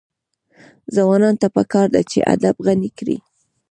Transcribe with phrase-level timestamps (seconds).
[0.95, 3.17] ځوانانو ته پکار ده چې، ادب غني کړي.